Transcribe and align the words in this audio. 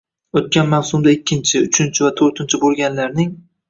O‘tgan 0.39 0.71
mavsumda 0.71 1.13
ikkinchi, 1.17 1.63
uchinchi 1.69 2.09
va 2.09 2.13
to‘rtinchi 2.25 2.65
bo‘lganlarning 2.67 3.37